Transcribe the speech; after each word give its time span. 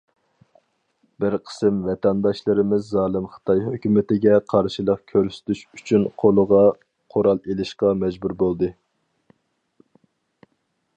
بىر 1.23 1.35
قىسىم 1.49 1.81
ۋەتەنداشلىرىمىز 1.89 2.87
زالىم 2.93 3.27
خىتاي 3.35 3.61
ھۆكۈمىتىگە 3.67 4.35
قارشىلىق 4.55 5.05
كۆرسىتىش 5.13 5.63
ئۈچۈن 5.79 6.09
قولىغا 6.25 6.65
قورال 7.17 7.45
ئىلىشقا 7.47 7.97
مەجبۇر 8.05 8.37
بولدى. 8.45 8.75